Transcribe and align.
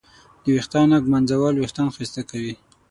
د 0.43 0.45
ویښتانو 0.55 1.03
ږمنځول 1.05 1.55
وېښتان 1.57 1.87
ښایسته 1.95 2.21
کوي. 2.29 2.53